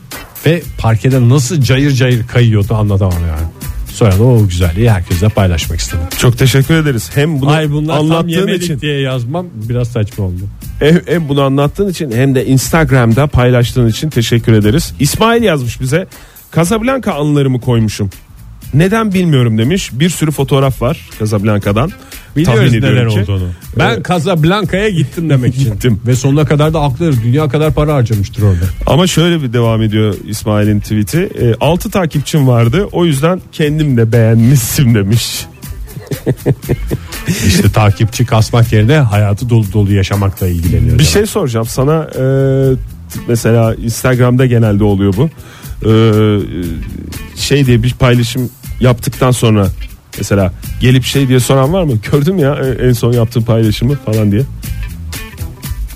[0.45, 3.47] Ve parkede nasıl cayır cayır kayıyordu anlatamam yani.
[3.93, 6.05] Sonra da o güzelliği herkesle paylaşmak istedim.
[6.17, 7.09] Çok teşekkür ederiz.
[7.15, 10.41] Hem bunu Ay bunlar tam anlattığın yemedik için diye yazmam biraz saçma oldu.
[10.79, 14.93] Hem, hem bunu anlattığın için hem de Instagram'da paylaştığın için teşekkür ederiz.
[14.99, 16.07] İsmail yazmış bize.
[16.55, 18.09] Casablanca anılarımı koymuşum.
[18.73, 19.89] Neden bilmiyorum demiş.
[19.93, 21.91] Bir sürü fotoğraf var Casablanca'dan.
[22.35, 23.19] Biliyoruz Tahmin neler ki.
[23.21, 23.47] olduğunu.
[23.79, 24.07] Ben Evet.
[24.07, 25.73] Casablanca'ya gittim demek için.
[25.73, 26.01] Gittim.
[26.07, 28.65] Ve sonuna kadar da haklı dünya kadar para harcamıştır orada.
[28.85, 31.29] Ama şöyle bir devam ediyor İsmail'in tweet'i.
[31.61, 32.87] 6 takipçim vardı.
[32.91, 35.45] O yüzden kendim de beğenmişsim demiş.
[37.47, 40.99] İşte takipçi kasmak yerine hayatı dolu dolu yaşamakla ilgileniyor.
[40.99, 42.03] Bir şey soracağım sana.
[42.19, 42.23] e,
[43.27, 45.29] mesela Instagram'da genelde oluyor bu.
[45.85, 45.91] E,
[47.35, 49.67] şey diye bir paylaşım yaptıktan sonra
[50.17, 51.93] mesela gelip şey diye soran var mı?
[52.11, 54.41] Gördüm ya e, en son yaptığım paylaşımı falan diye.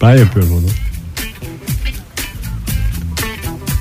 [0.02, 0.68] Ben yapıyorum onu.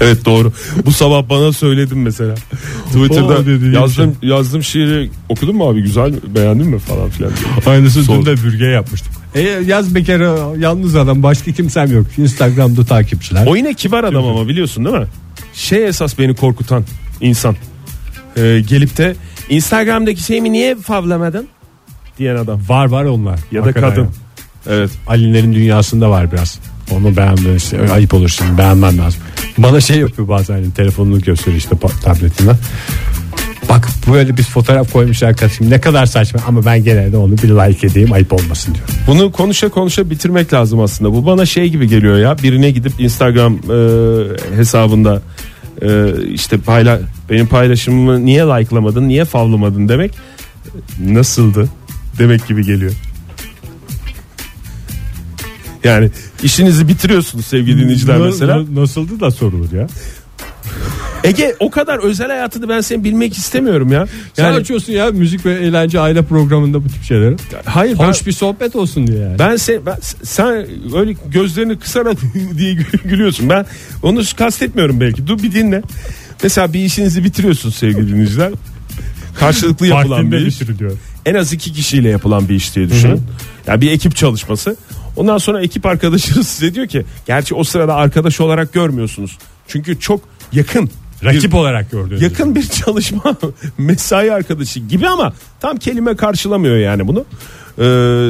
[0.00, 0.52] Evet doğru.
[0.86, 2.34] Bu sabah bana söyledin mesela.
[2.86, 7.32] Twitter'da O dediğin yazdım yazdım şiiri okudun mu abi güzel beğendin mi falan filan.
[7.36, 7.74] diye.
[7.74, 8.16] Aynısı Sor.
[8.20, 9.12] dün de bürge yapmıştık.
[9.34, 12.06] E, yaz bekarı yalnız adam başka kimsem yok.
[12.18, 13.46] Instagram'da takipçiler.
[13.46, 15.06] O yine kibar adam ama biliyorsun değil mi?
[15.52, 16.84] Şey esas beni korkutan
[17.20, 17.56] insan.
[18.36, 19.14] Ee, gelip de
[19.48, 21.48] Instagram'daki şeyimi niye favlamadın?
[22.18, 22.60] Diyen adam.
[22.68, 23.38] Var var onlar.
[23.52, 24.02] Ya da Hakikaten kadın.
[24.02, 24.08] ya.
[24.66, 24.90] Evet.
[25.06, 26.58] Ali'lerin dünyasında var biraz.
[26.90, 29.20] Onu beğenmem işte, ayıp olur şimdi beğenmem lazım.
[29.58, 32.50] Bana şey yapıyor bazen hani telefonunu gösteriyor işte pa- tabletine.
[33.68, 37.48] Bak böyle bir fotoğraf koymuşlar kardeşim ne kadar saçma ama ben gene de onu bir
[37.48, 38.86] like edeyim ayıp olmasın diyor.
[39.06, 41.12] Bunu konuşa konuşa bitirmek lazım aslında.
[41.12, 42.36] Bu bana şey gibi geliyor ya.
[42.42, 45.22] Birine gidip Instagram e, hesabında
[45.82, 50.12] e, işte payla benim paylaşımımı niye likelamadın, niye favlamadın demek
[51.00, 51.68] nasıldı
[52.18, 52.92] demek gibi geliyor.
[55.84, 56.10] Yani
[56.42, 58.56] işinizi bitiriyorsunuz sevgili dinleyiciler mesela.
[58.56, 59.86] na- nasıldı da sorulur ya.
[61.24, 64.06] Ege o kadar özel hayatını ben senin bilmek istemiyorum ya.
[64.34, 67.36] Sen Yani açıyorsun ya müzik ve eğlence aile programında bu tip şeyleri.
[67.64, 69.38] hayır ben, Hoş bir sohbet olsun diye yani.
[69.38, 72.16] ben, sen, ben sen öyle gözlerini kısarak
[72.58, 73.48] diye gü- gülüyorsun.
[73.50, 73.66] Ben
[74.02, 75.26] onu kastetmiyorum belki.
[75.26, 75.82] Dur bir dinle.
[76.42, 78.52] Mesela bir işinizi bitiriyorsunuz sevgili dinleyiciler.
[79.38, 80.60] Karşılıklı yapılan bir iş.
[81.26, 83.20] En az iki kişiyle yapılan bir iş diye düşünün.
[83.66, 84.76] Yani bir ekip çalışması.
[85.16, 89.38] Ondan sonra ekip arkadaşınız size diyor ki gerçi o sırada arkadaş olarak görmüyorsunuz.
[89.68, 90.20] Çünkü çok
[90.52, 90.90] yakın
[91.24, 92.22] Rakip olarak gördüğünüz.
[92.22, 93.36] yakın bir çalışma
[93.78, 97.24] mesai arkadaşı gibi ama tam kelime karşılamıyor yani bunu.
[97.78, 97.84] Ee,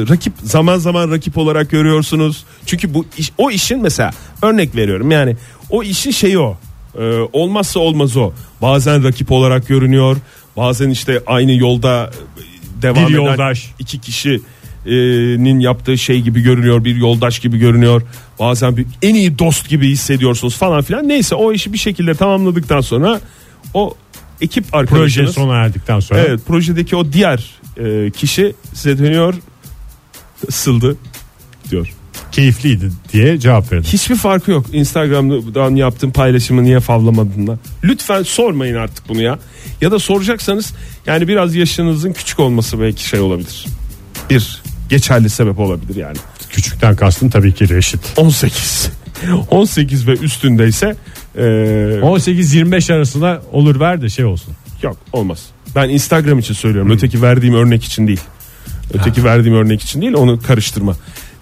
[0.09, 2.45] rakip zaman zaman rakip olarak görüyorsunuz.
[2.65, 5.35] Çünkü bu iş, o işin mesela örnek veriyorum yani
[5.69, 6.57] o işin şeyi o.
[6.99, 8.31] Ee, olmazsa olmaz o.
[8.61, 10.17] Bazen rakip olarak görünüyor.
[10.57, 12.11] Bazen işte aynı yolda
[12.81, 13.71] devam Bir eden yoldaş.
[13.79, 13.99] iki
[14.83, 16.83] kişinin yaptığı şey gibi görünüyor.
[16.83, 18.01] Bir yoldaş gibi görünüyor.
[18.39, 21.07] Bazen bir en iyi dost gibi hissediyorsunuz falan filan.
[21.07, 23.21] Neyse o işi bir şekilde tamamladıktan sonra
[23.73, 23.95] o
[24.41, 26.19] ekip Proje arkadaşınız sona erdikten sonra.
[26.19, 29.33] Evet projedeki o diğer e, kişi size dönüyor
[30.49, 30.97] ısıldı
[31.69, 31.93] diyor.
[32.31, 33.89] Keyifliydi diye cevap verdim.
[33.93, 37.59] Hiçbir farkı yok Instagram'dan yaptığım paylaşımı niye favlamadığında.
[37.83, 39.39] Lütfen sormayın artık bunu ya.
[39.81, 40.73] Ya da soracaksanız
[41.05, 43.65] yani biraz yaşınızın küçük olması belki şey olabilir.
[44.29, 44.63] Bir
[44.93, 46.17] geçerli sebep olabilir yani.
[46.49, 47.99] Küçükten kastım tabii ki reşit.
[48.17, 48.91] 18
[49.49, 50.95] 18 ve üstündeyse
[51.35, 54.53] e, 18-25 arasında olur ver de şey olsun.
[54.83, 55.45] Yok olmaz.
[55.75, 56.91] Ben Instagram için söylüyorum.
[56.91, 58.21] Öteki verdiğim örnek için değil.
[58.93, 60.95] Öteki verdiğim örnek için değil onu karıştırma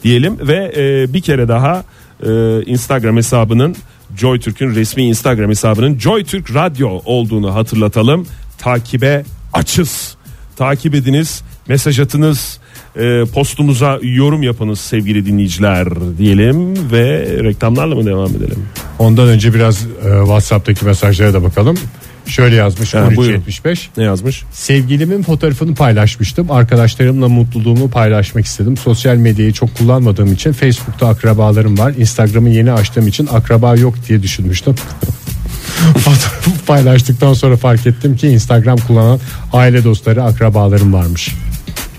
[0.04, 1.84] diyelim ve e, bir kere daha
[2.24, 2.30] e,
[2.66, 3.76] Instagram hesabının
[4.18, 8.28] Joy Türk'ün resmi Instagram hesabının Joy Türk Radyo olduğunu hatırlatalım.
[8.58, 10.16] Takibe açız.
[10.58, 12.61] Takip ediniz, mesaj atınız,
[12.96, 18.66] e, postumuza yorum yapınız sevgili dinleyiciler diyelim ve reklamlarla mı devam edelim?
[19.00, 19.88] Ondan önce biraz e,
[20.20, 21.78] WhatsApp'taki mesajlara da bakalım.
[22.26, 23.18] Şöyle yazmış Ha, buyurun.
[23.18, 23.90] 1375.
[23.98, 24.44] Ne yazmış?
[24.52, 26.52] Sevgilimin fotoğrafını paylaşmıştım.
[26.52, 28.78] Arkadaşlarımla mutluluğumu paylaşmak istedim.
[28.78, 31.94] Sosyal medyayı çok kullanmadığım için Facebook'ta akrabalarım var.
[31.98, 34.76] Instagram'ı yeni açtığım için akraba yok diye düşünmüştüm.
[35.94, 39.20] Fotoğrafı paylaştıktan sonra fark ettim ki Instagram kullanan
[39.54, 41.36] aile dostları akrabalarım varmış.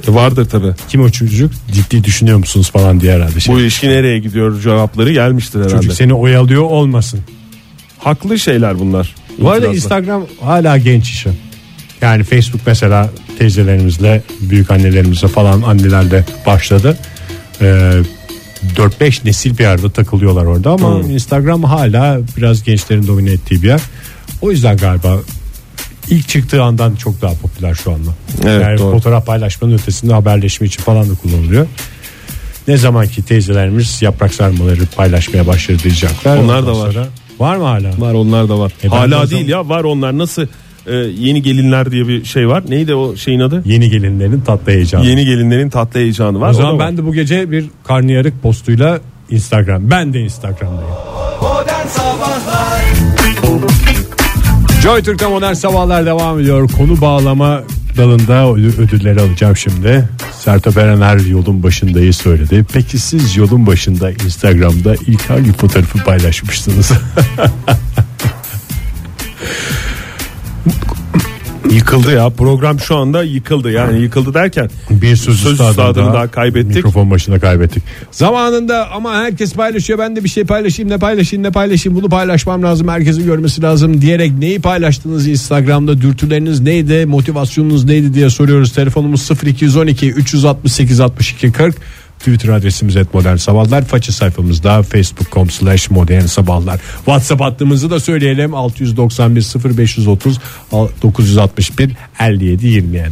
[0.09, 0.67] Vardır tabi.
[0.89, 1.53] Kim o çocuk?
[1.73, 3.41] Ciddi düşünüyor musunuz falan diye herhalde.
[3.41, 3.55] Şey.
[3.55, 5.75] Bu ilişki nereye gidiyor cevapları gelmiştir herhalde.
[5.77, 7.21] Çocuk seni oyalıyor olmasın.
[7.99, 9.15] Haklı şeyler bunlar.
[9.39, 9.67] Bu arada.
[9.67, 11.31] Instagram hala genç işi.
[12.03, 16.97] Yani Facebook mesela teyzelerimizle, büyük annelerimizle falan annelerle başladı.
[17.61, 17.93] Ee,
[18.77, 21.11] 4-5 nesil bir arada takılıyorlar orada ama Hmm.
[21.11, 23.81] Instagram hala biraz gençlerin domine ettiği bir yer.
[24.41, 25.17] O yüzden galiba
[26.11, 28.11] ilk çıktığı andan çok daha popüler şu anda.
[28.45, 28.91] Evet, yani doğru.
[28.93, 31.67] fotoğraf paylaşmanın ötesinde haberleşme için falan da kullanılıyor.
[32.69, 36.37] Ne zaman ki teyzelerimiz yaprak sarmaları paylaşmaya başladı diyecekler.
[36.37, 36.93] Onlar da var.
[36.93, 37.07] sonra-
[37.39, 37.91] Var mı hala?
[37.99, 38.73] Var onlar da var.
[38.85, 40.47] E o Hala zaman- değil ya var onlar nasıl
[40.87, 42.63] e, yeni gelinler diye bir şey var.
[42.69, 43.63] Neydi o şeyin adı?
[43.65, 45.07] Yeni gelinlerin tatlı heyecanı.
[45.07, 46.51] Yeni gelinlerin tatlı heyecanı var.
[46.51, 46.87] o zaman var.
[46.89, 49.91] ben de bu gece bir karnıyarık postuyla Instagram.
[49.91, 50.91] Ben de Instagram'dayım.
[51.43, 52.83] Modern Sabahlar
[54.83, 56.69] Joy Türk'te modern sabahlar devam ediyor.
[56.69, 57.63] Konu bağlama
[57.97, 60.09] dalında ödül- ödülleri alacağım şimdi.
[60.41, 62.65] Sertab Erener yolun başındayı söyledi.
[62.73, 66.91] Peki siz yolun başında Instagram'da ilk hangi fotoğrafı paylaşmıştınız?
[71.71, 76.15] Yıkıldı ya program şu anda yıkıldı yani yıkıldı derken Bir söz, Söz üstadını üstadını daha
[76.15, 76.77] daha kaybettik.
[76.77, 77.83] Mikrofon başında kaybettik.
[78.11, 79.99] Zamanında ama herkes paylaşıyor.
[79.99, 81.99] Ben de bir şey paylaşayım ne paylaşayım ne paylaşayım.
[81.99, 82.89] Bunu paylaşmam lazım.
[82.89, 88.73] Herkesin görmesi lazım diyerek neyi paylaştınız Instagram'da dürtüleriniz neydi motivasyonunuz neydi diye soruyoruz.
[88.73, 91.77] Telefonumuz 0212 368 62 40.
[92.25, 93.85] Twitter adresimiz et modern sabahlar.
[93.85, 96.81] Faça sayfamızda facebook.com slash modern sabahlar.
[96.97, 98.55] Whatsapp hattımızı da söyleyelim.
[98.55, 100.39] 691 0530
[101.03, 103.09] 961 57 27.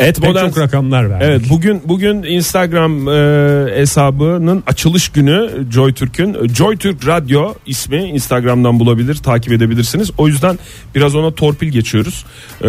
[0.00, 1.26] Et modern çok rakamlar verdik.
[1.28, 8.80] Evet bugün bugün Instagram e, hesabının açılış günü Joy Türk'ün Joy Türk Radyo ismi Instagram'dan
[8.80, 10.10] bulabilir takip edebilirsiniz.
[10.18, 10.58] O yüzden
[10.94, 12.24] biraz ona torpil geçiyoruz.
[12.60, 12.68] E,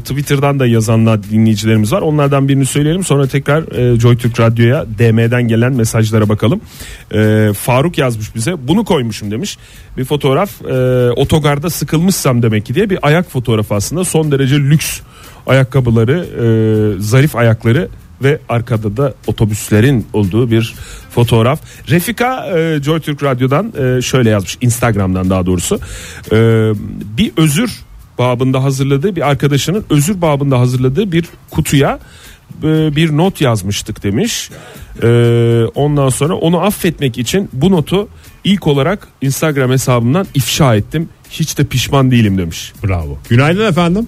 [0.00, 2.02] Twitter'dan da yazanlar dinleyicilerimiz var.
[2.02, 6.60] Onlardan birini söyleyelim sonra tekrar e, Joy Türk Radyo'ya DM'den gelen mesajlara bakalım.
[7.14, 9.58] E, Faruk yazmış bize bunu koymuşum demiş.
[9.96, 15.00] Bir fotoğraf e, otogarda sıkılmışsam demek ki diye bir ayak fotoğrafı aslında son derece lüks
[15.46, 16.46] ayakkabıları, e,
[17.02, 17.88] zarif ayakları
[18.22, 20.74] ve arkada da otobüslerin olduğu bir
[21.10, 21.60] fotoğraf.
[21.88, 25.80] Refika e, Joy Türk Radyo'dan e, şöyle yazmış Instagram'dan daha doğrusu.
[26.32, 26.38] E,
[27.18, 27.70] bir özür
[28.18, 31.98] babında hazırladığı bir arkadaşının özür babında hazırladığı bir kutuya
[32.62, 34.50] e, bir not yazmıştık demiş.
[35.02, 35.06] E,
[35.74, 38.08] ondan sonra onu affetmek için bu notu
[38.44, 41.08] ilk olarak Instagram hesabımdan ifşa ettim.
[41.30, 42.72] Hiç de pişman değilim demiş.
[42.86, 43.18] Bravo.
[43.28, 44.06] Günaydın efendim.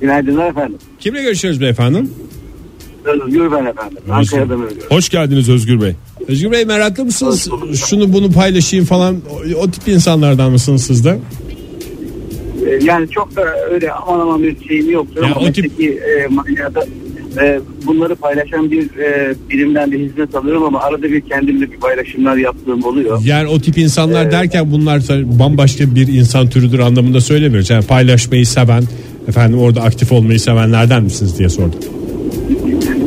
[0.00, 0.78] Günaydınlar efendim.
[1.00, 2.02] Kimle görüşüyoruz beyefendi?
[3.04, 3.98] Özgür ben efendim.
[4.10, 4.82] Ankara'dan ölüyorum.
[4.90, 5.92] Hoş geldiniz Özgür Bey.
[6.28, 7.48] Özgür Bey meraklı mısınız?
[7.88, 9.16] Şunu bunu paylaşayım falan.
[9.30, 11.18] O, o tip insanlardan mısınız siz de?
[12.66, 15.90] Ee, Yani çok da öyle aman aman bir şeyim yoktur Ya ama o tip- mesleki
[15.98, 16.86] e, manada
[17.42, 22.36] e, bunları paylaşan bir e, birimden de hizmet alıyorum ama arada bir kendimde bir paylaşımlar
[22.36, 23.20] yaptığım oluyor.
[23.24, 25.02] Yani o tip insanlar derken bunlar
[25.38, 27.70] bambaşka bir insan türüdür anlamında söylemiyoruz.
[27.70, 28.82] Yani paylaşmayı seven,
[29.28, 31.80] efendim orada aktif olmayı sevenlerden misiniz diye sordum.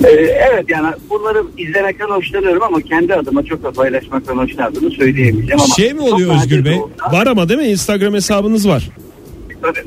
[0.03, 0.09] Ee,
[0.51, 5.93] evet yani bunları izlemekten hoşlanıyorum ama kendi adıma çok da paylaşmaktan hoşlandığımı söyleyemeyeceğim ama Şey
[5.93, 6.77] mi oluyor Özgür Bey?
[7.11, 8.89] Var ama değil mi Instagram hesabınız var.
[9.61, 9.79] Tabii,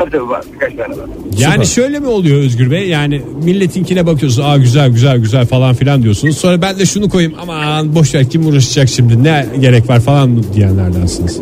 [0.00, 1.06] tabii tabii var birkaç tane var.
[1.38, 2.88] Yani şöyle mi oluyor Özgür Bey?
[2.88, 4.48] Yani milletinkine bakıyorsunuz.
[4.48, 6.38] Aa güzel güzel güzel falan filan diyorsunuz.
[6.38, 7.34] Sonra ben de şunu koyayım.
[7.42, 9.24] Aman boş ver kim uğraşacak şimdi?
[9.24, 11.40] Ne gerek var falan diyenlerdensiniz.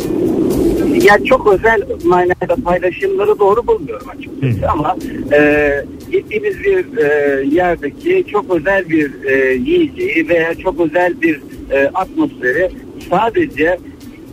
[1.02, 4.96] Yani çok özel manada paylaşımları doğru bulmuyorum açıkçası ama
[5.32, 5.70] e,
[6.12, 11.40] gittiğimiz bir e, yerdeki çok özel bir e, yiyeceği veya çok özel bir
[11.70, 12.70] e, atmosferi
[13.10, 13.78] sadece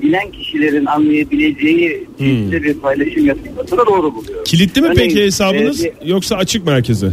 [0.02, 4.44] bilen kişilerin anlayabileceği cinsde bir paylaşım yapılmasını doğru buluyorum.
[4.44, 7.12] Kilitli mi Örneğin, peki hesabınız e, yoksa açık mı herkese?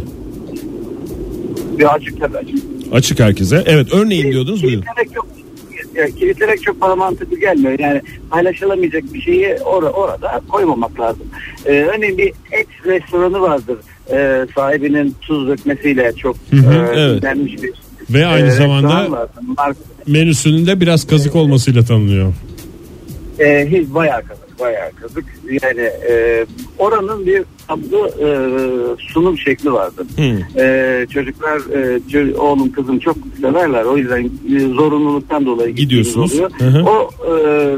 [1.79, 2.57] bir, açık tabii açık.
[2.91, 3.63] Açık herkese.
[3.65, 4.81] Evet örneğin diyordunuz buyurun.
[4.81, 5.27] Kilitlemek çok
[5.95, 7.79] ya, kilitlemek çok bana mantıklı gelmiyor.
[7.79, 11.23] Yani paylaşılamayacak bir şeyi or- orada koymamak lazım.
[11.65, 13.77] Ee, örneğin bir et restoranı vardır.
[14.11, 17.23] Ee, sahibinin tuz dökmesiyle çok hı, e, evet.
[17.63, 17.73] bir
[18.09, 19.27] Ve aynı e, zamanda
[20.07, 22.33] menüsünün de biraz kazık olmasıyla tanınıyor.
[23.39, 25.25] E, hiç bayağı kazık, bayağı kazık.
[25.61, 26.45] Yani e,
[26.77, 28.27] oranın bir tatlı e,
[29.13, 30.07] sunum şekli vardır.
[30.57, 31.61] E, çocuklar,
[32.13, 33.83] e, oğlum kızım çok severler.
[33.83, 36.33] O yüzden e, zorunluluktan dolayı Gidiyorsunuz.
[36.33, 36.51] Oluyor.
[36.59, 36.83] Hı hı.
[36.83, 37.75] O e,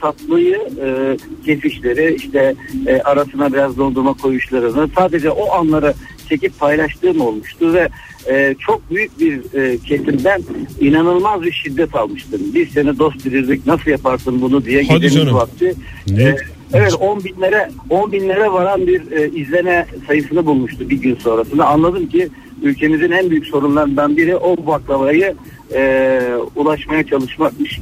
[0.00, 2.54] tatlıyı, e, kefişleri, işte
[2.86, 5.94] e, arasına biraz dondurma koyuşlarını sadece o anları
[6.32, 7.88] çekip paylaştığım olmuştu ve
[8.30, 10.42] e, çok büyük bir e, kesimden
[10.80, 12.40] inanılmaz bir şiddet almıştım.
[12.54, 15.34] Bir sene dost bilirdik nasıl yaparsın bunu diye Hadi canım.
[15.34, 15.74] vakti.
[16.08, 16.22] Ne?
[16.22, 16.36] E,
[16.74, 21.66] evet 10 binlere 10 binlere varan bir e, izleme sayısını bulmuştu bir gün sonrasında.
[21.66, 22.28] Anladım ki
[22.62, 25.34] ülkemizin en büyük sorunlarından biri o baklavayı
[25.74, 26.20] e,
[26.56, 27.80] ulaşmaya çalışmakmış.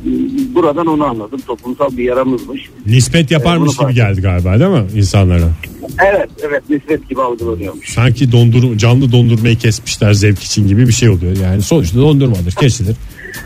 [0.54, 1.40] Buradan onu anladım.
[1.46, 2.70] Toplumsal bir yaramızmış.
[2.86, 5.50] Nispet yaparmış bunu gibi geldi galiba değil mi insanlara?
[6.12, 7.88] Evet evet nispet gibi algılanıyormuş.
[7.88, 11.36] Sanki dondur canlı dondurmayı kesmişler zevk için gibi bir şey oluyor.
[11.36, 12.96] Yani sonuçta dondurmadır, kesilir.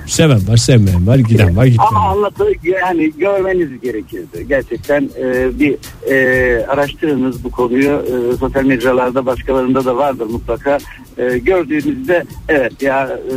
[0.06, 2.16] Seven var, sevmeyen var, giden var, gitmeyen Ama var.
[2.16, 4.46] anlatı yani görmeniz gerekirdi.
[4.48, 5.76] Gerçekten e, bir
[6.10, 7.90] e, araştırınız bu konuyu.
[7.92, 10.78] E, sosyal mecralarda başkalarında da vardır mutlaka.
[11.18, 13.34] E, gördüğünüzde evet ya e,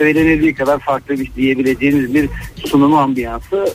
[0.00, 2.28] söylenildiği kadar farklı bir diyebileceğiniz bir
[2.66, 3.66] sunumu ambiyansı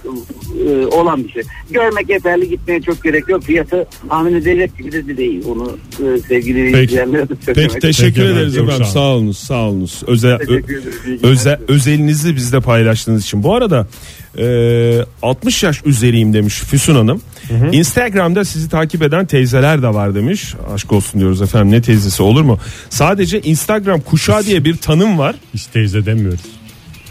[0.67, 1.43] e, olan bir şey.
[1.71, 3.43] Görmek yeterli gitmeye çok gerek yok.
[3.43, 5.43] Fiyatı tahmin edilecek gibi de değil.
[5.47, 8.85] Onu e, sevgili izleyenlere de söylemek Peki teşekkür Peki, ederiz efendim.
[8.85, 9.37] Sağ olunuz.
[9.37, 10.03] Sağ olunuz.
[10.07, 10.39] Özel.
[10.47, 13.43] İyi özel özelinizi bizde paylaştığınız için.
[13.43, 13.87] Bu arada
[14.37, 17.21] e, 60 yaş üzeriyim demiş Füsun Hanım.
[17.71, 20.53] Instagram'da sizi takip eden teyzeler de var demiş.
[20.73, 21.71] Aşk olsun diyoruz efendim.
[21.71, 22.59] Ne teyzesi olur mu?
[22.89, 25.35] Sadece Instagram kuşağı diye bir tanım var.
[25.53, 26.41] Hiç teyze demiyoruz.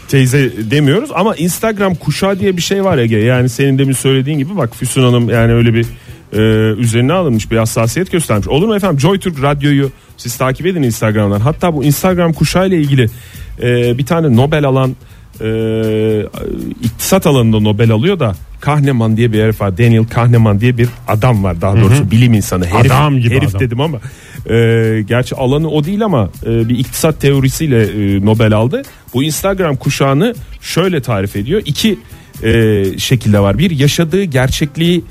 [0.07, 3.17] Teyze demiyoruz ama Instagram kuşağı diye bir şey var Ege.
[3.17, 5.85] Yani senin demin söylediğin gibi bak Füsun Hanım yani öyle bir
[6.33, 6.39] e,
[6.79, 8.47] üzerine alınmış bir hassasiyet göstermiş.
[8.47, 8.99] Olur mu efendim?
[8.99, 11.39] Joy Türk Radyo'yu siz takip edin Instagram'dan.
[11.39, 13.09] Hatta bu Instagram kuşağıyla ilgili
[13.61, 14.95] e, bir tane Nobel alan
[15.41, 16.27] e,
[16.83, 19.77] iktisat alanında Nobel alıyor da Kahneman diye bir herif var.
[19.77, 22.65] Daniel Kahneman diye bir adam var daha doğrusu bilim insanı.
[22.65, 23.59] Herif, Adam gibi herif adam.
[23.59, 23.97] dedim ama
[24.49, 28.81] e, gerçi alanı o değil ama e, bir iktisat teorisiyle e, Nobel aldı.
[29.13, 31.61] Bu Instagram kuşağını şöyle tarif ediyor.
[31.65, 31.99] İki
[32.43, 33.57] e, şekilde var.
[33.57, 35.03] Bir yaşadığı gerçekliği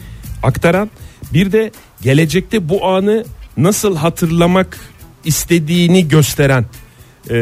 [0.43, 0.91] aktaran
[1.33, 1.71] bir de
[2.03, 3.25] gelecekte bu anı
[3.57, 4.79] nasıl hatırlamak
[5.25, 6.65] istediğini gösteren
[7.31, 7.37] e,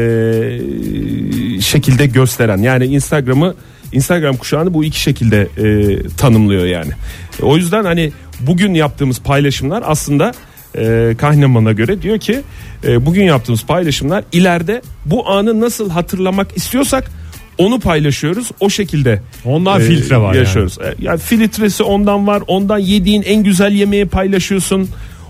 [1.61, 3.55] şekilde gösteren yani Instagram'ı
[3.91, 6.91] Instagram kuşağını bu iki şekilde e, tanımlıyor yani.
[7.41, 10.31] O yüzden hani bugün yaptığımız paylaşımlar aslında
[10.77, 12.41] e, Kahneman'a göre diyor ki
[12.87, 17.11] e, bugün yaptığımız paylaşımlar ileride bu anı nasıl hatırlamak istiyorsak
[17.57, 18.51] onu paylaşıyoruz.
[18.59, 20.77] O şekilde Ondan filtre var yaşıyoruz.
[20.83, 20.95] Yani.
[20.99, 22.43] yani filtresi ondan var.
[22.47, 24.89] Ondan yediğin en güzel yemeği paylaşıyorsun.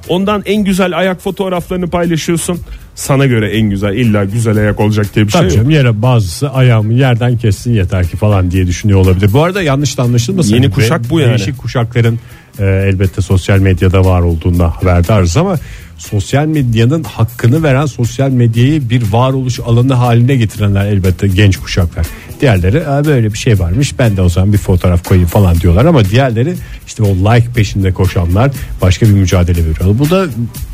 [0.09, 2.59] Ondan en güzel ayak fotoğraflarını paylaşıyorsun.
[2.95, 5.55] Sana göre en güzel illa güzel ayak olacak diye bir Tabii şey yok.
[5.57, 9.33] canım yere bazısı ayağımı yerden kessin yeter ki falan diye düşünüyor olabilir.
[9.33, 10.55] Bu arada yanlış da anlaşılmasın.
[10.55, 11.29] Yeni kuşak bu yani.
[11.29, 12.19] Değişik kuşakların
[12.59, 15.57] e, elbette sosyal medyada var olduğunda haberdarız ama
[15.97, 22.05] sosyal medyanın hakkını veren sosyal medyayı bir varoluş alanı haline getirenler elbette genç kuşaklar.
[22.41, 25.85] Diğerleri "Aa, böyle bir şey varmış ben de o zaman bir fotoğraf koyayım falan diyorlar
[25.85, 26.53] ama diğerleri
[26.87, 28.51] işte o like peşinde koşanlar
[28.81, 29.99] başka bir mücadele veriyor.
[29.99, 30.25] Bu da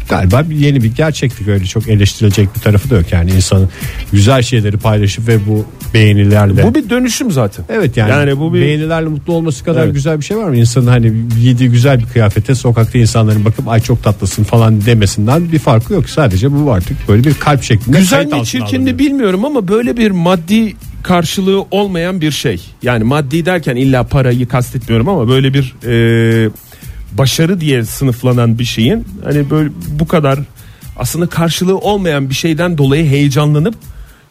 [0.09, 3.69] galiba yeni bir gerçeklik öyle çok eleştirilecek bir tarafı da yok yani insanın
[4.11, 7.65] güzel şeyleri paylaşıp ve bu beğenilerle Bu bir dönüşüm zaten.
[7.69, 9.93] Evet yani, Yani bu bir- beğenilerle mutlu olması kadar Evet.
[9.93, 10.57] güzel bir şey var mı?
[10.57, 15.59] İnsanın hani giydiği güzel bir kıyafete sokakta insanların bakıp ay çok tatlısın falan demesinden bir
[15.59, 16.09] farkı yok.
[16.09, 17.99] Sadece bu artık böyle bir kalp şeklinde.
[17.99, 22.61] Güzel mi çirkin mi bilmiyorum ama böyle bir maddi karşılığı olmayan bir şey.
[22.83, 25.75] Yani maddi derken illa parayı kastetmiyorum ama böyle bir
[26.45, 26.49] e,
[27.11, 29.69] başarı diye sınıflanan bir şeyin hani böyle
[29.99, 30.39] bu kadar
[30.97, 33.75] aslında karşılığı olmayan bir şeyden dolayı heyecanlanıp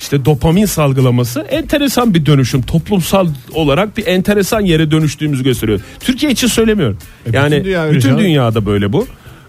[0.00, 2.62] işte dopamin salgılaması enteresan bir dönüşüm.
[2.62, 5.80] Toplumsal olarak bir enteresan yere dönüştüğümüzü gösteriyor.
[6.00, 6.98] Türkiye için söylemiyorum.
[7.26, 8.22] E, bütün yani dünya öyle bütün canım.
[8.22, 9.06] dünyada böyle bu.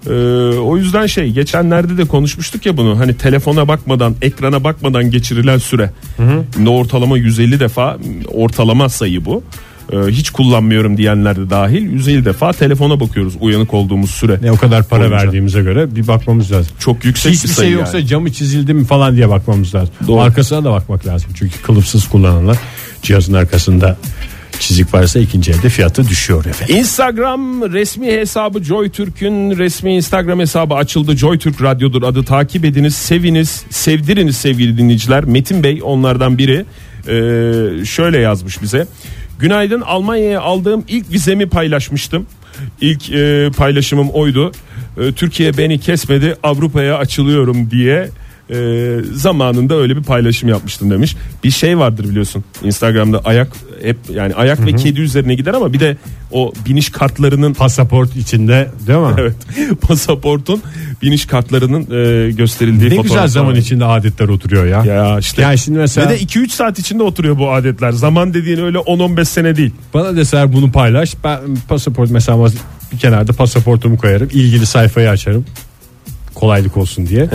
[0.07, 0.11] Ee,
[0.59, 5.91] o yüzden şey geçenlerde de konuşmuştuk ya bunu hani telefona bakmadan ekrana bakmadan geçirilen süre
[6.53, 9.43] Şimdi ortalama 150 defa ortalama sayı bu
[9.91, 14.83] hiç kullanmıyorum diyenler de dahil 150 defa telefona bakıyoruz uyanık olduğumuz süre Ne o kadar
[14.87, 15.17] para Boyunca.
[15.17, 16.71] verdiğimize göre bir bakmamız lazım.
[16.79, 18.07] çok yüksek Hiçbir bir şey sayı yoksa yani.
[18.07, 19.93] camı çizildi mi falan diye bakmamız lazım.
[20.07, 20.21] Doğru.
[20.21, 21.29] Arkasına da bakmak lazım.
[21.35, 22.57] Çünkü kılıfsız kullananlar
[23.01, 23.97] cihazın arkasında
[24.59, 26.75] çizik varsa ikinci elde fiyatı düşüyor efendim.
[26.75, 31.17] Instagram resmi hesabı Joy Türk'ün resmi Instagram hesabı açıldı.
[31.17, 35.23] Joy Türk Radyo'dur adı takip ediniz, seviniz, sevdiriniz sevgili dinleyiciler.
[35.25, 36.65] Metin Bey onlardan biri
[37.07, 38.87] Ee, şöyle yazmış bize.
[39.39, 42.25] Günaydın Almanya'ya aldığım ilk vizemi paylaşmıştım.
[42.81, 44.51] İlk e, paylaşımım oydu.
[44.97, 48.09] E, Türkiye beni kesmedi Avrupa'ya açılıyorum diye
[48.49, 51.15] e, zamanında öyle bir paylaşım yapmıştım demiş.
[51.43, 53.47] Bir şey vardır biliyorsun Instagram'da ayak
[53.83, 55.97] hep yani ayak ve kedi üzerine gider ama bir de
[56.31, 59.13] o biniş kartlarının Pasaport içinde değil mi?
[59.17, 59.35] evet
[59.81, 60.61] pasaportun
[61.01, 63.57] biniş kartlarının e, gösterildiği Ne güzel zaman var.
[63.57, 64.85] içinde adetler oturuyor ya.
[64.95, 65.41] Ya işte.
[65.41, 67.91] Yani şimdi mesela Ve de 2-3 saat içinde oturuyor bu adetler.
[67.91, 69.71] Zaman dediğin öyle 10-15 sene değil.
[69.93, 71.15] bana deseler bunu paylaş.
[71.23, 72.47] Ben pasaport mesela
[72.93, 74.29] bir kenarda pasaportumu koyarım.
[74.33, 75.45] ilgili sayfayı açarım.
[76.35, 77.29] Kolaylık olsun diye.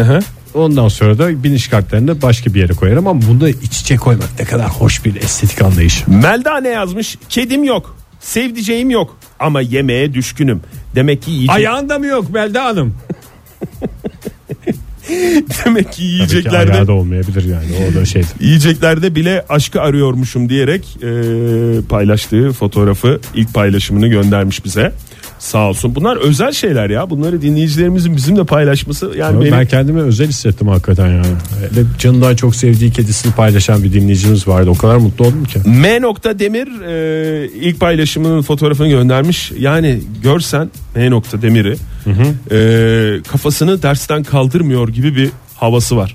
[0.55, 4.45] Ondan sonra da biniş kartlarını başka bir yere koyarım ama bunda iç içe koymak ne
[4.45, 6.07] kadar hoş bir estetik anlayış.
[6.07, 7.19] Melda ne yazmış?
[7.29, 7.97] Kedim yok.
[8.21, 9.17] Sevdiceğim yok.
[9.41, 10.61] Ama yemeğe düşkünüm.
[10.95, 12.95] Demek ki yiyecek, Ayağında mı yok Belda Hanım?
[15.09, 18.29] demek ki Tabii ki yiyeceklerde ayağı da olmayabilir yani o da şeydir.
[18.41, 21.09] yiyeceklerde bile aşkı arıyormuşum diyerek e,
[21.89, 24.93] paylaştığı fotoğrafı ilk paylaşımını göndermiş bize.
[25.45, 25.95] Sağ olsun.
[25.95, 27.11] Bunlar özel şeyler ya.
[27.11, 31.27] Bunları dinleyicilerimizin bizimle paylaşması yani benim Ben kendimi özel hissettim hakikaten yani.
[31.61, 34.71] Hele canından çok sevdiği kedisini paylaşan bir dinleyicimiz vardı.
[34.71, 35.59] O kadar mutlu oldum ki.
[35.67, 36.01] M.
[36.39, 39.53] Demir e, ilk paylaşımının fotoğrafını göndermiş.
[39.59, 41.11] Yani görsen M.
[41.43, 41.77] Demir'i
[42.51, 46.15] e, kafasını dersten kaldırmıyor gibi bir havası var.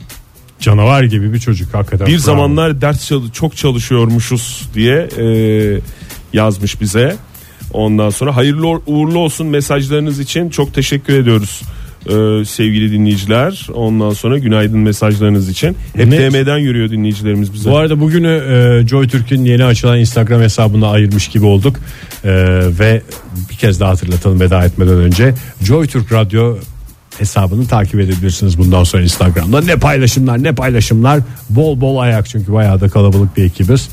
[0.60, 2.08] Canavar gibi bir çocuk hakikaten.
[2.08, 2.22] Bir Bravo.
[2.22, 5.26] zamanlar ders çalı- çok çalışıyormuşuz diye e,
[6.34, 7.16] yazmış bize.
[7.74, 11.62] Ondan sonra hayırlı uğurlu olsun mesajlarınız için çok teşekkür ediyoruz.
[12.06, 13.68] e, sevgili dinleyiciler.
[13.74, 15.78] Ondan sonra günaydın mesajlarınız için.
[15.96, 16.32] Hep Ne?
[16.32, 17.72] DM'den yürüyor dinleyicilerimiz bize.
[17.72, 18.28] Bu arada bugünü
[18.84, 21.76] e, Joy Türk'ün yeni açılan Instagram hesabına ayırmış gibi olduk.
[22.24, 22.32] E,
[22.80, 23.02] ve
[23.50, 25.34] bir kez daha hatırlatalım veda etmeden önce.
[25.64, 26.58] Joy Türk Radyo
[27.20, 29.62] hesabını takip edebilirsiniz bundan sonra Instagram'da.
[29.62, 31.20] Ne paylaşımlar ne paylaşımlar.
[31.50, 33.90] Bol bol ayak çünkü bayağı da kalabalık bir ekibiz.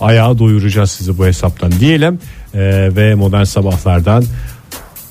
[0.00, 2.18] Ayağı doyuracağız sizi bu hesaptan diyelim.
[2.54, 2.60] E,
[2.96, 4.24] ve modern sabahlardan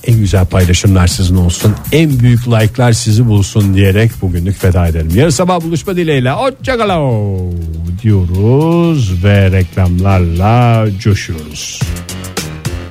[0.08, 1.76] en güzel paylaşımlar sizin olsun.
[1.92, 5.12] En büyük like'lar sizi bulsun diyerek bugünlük veda edelim.
[5.16, 6.32] Yarın sabah buluşma dileğiyle.
[6.32, 7.54] Hoşçakalın
[8.02, 11.82] diyoruz ve reklamlarla coşuyoruz.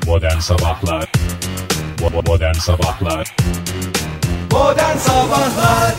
[0.07, 1.13] Modern Sabahlar
[2.27, 3.37] Modern Sabahlar
[4.53, 5.95] Modern Sabahlar